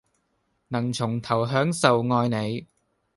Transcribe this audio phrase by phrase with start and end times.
[0.69, 2.65] 能從頭享受愛你